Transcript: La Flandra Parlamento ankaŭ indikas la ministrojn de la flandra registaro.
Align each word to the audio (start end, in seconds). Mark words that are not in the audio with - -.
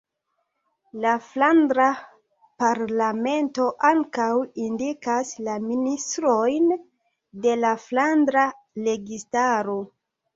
La 1.01 1.09
Flandra 1.23 1.85
Parlamento 2.63 3.67
ankaŭ 3.89 4.29
indikas 4.67 5.33
la 5.49 5.57
ministrojn 5.65 6.65
de 7.45 7.53
la 7.61 7.75
flandra 7.85 8.47
registaro. 8.89 9.77